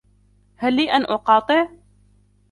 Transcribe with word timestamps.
هل 0.55 0.75
لي 0.75 0.91
أن 0.91 1.03
أقاطع؟ 1.03 1.67